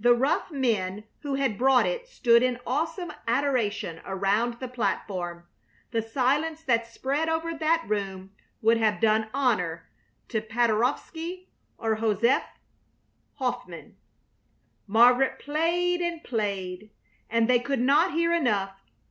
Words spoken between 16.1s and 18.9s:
played, and they could not hear enough.